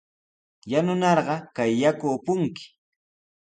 Yanunarqa 0.71 1.35
kay 1.55 1.71
yaku 1.81 2.05
upunki. 2.17 2.65